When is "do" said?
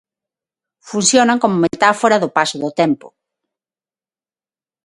2.23-2.29, 2.63-2.69